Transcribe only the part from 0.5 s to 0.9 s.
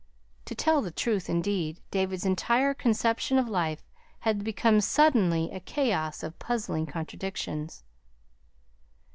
tell the